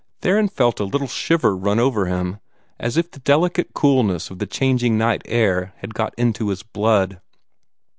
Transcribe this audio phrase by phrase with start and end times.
[0.21, 2.39] Theron felt a little shiver run over him,
[2.79, 7.21] as if the delicate coolness of the changing night air had got into his blood.